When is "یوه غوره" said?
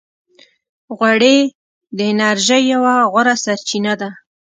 2.73-3.35